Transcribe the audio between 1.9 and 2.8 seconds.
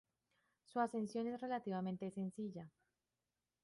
sencilla.